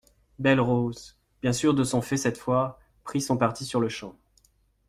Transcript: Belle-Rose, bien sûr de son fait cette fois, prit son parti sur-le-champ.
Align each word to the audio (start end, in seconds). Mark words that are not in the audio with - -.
Belle-Rose, 0.39 1.15
bien 1.43 1.53
sûr 1.53 1.75
de 1.75 1.83
son 1.83 2.01
fait 2.01 2.17
cette 2.17 2.39
fois, 2.39 2.79
prit 3.03 3.21
son 3.21 3.37
parti 3.37 3.65
sur-le-champ. 3.65 4.15